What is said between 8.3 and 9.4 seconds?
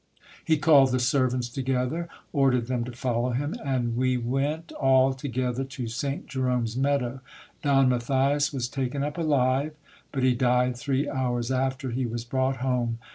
was taken up